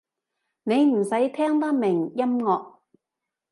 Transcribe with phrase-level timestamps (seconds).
[0.63, 2.77] 你唔使聽得明音樂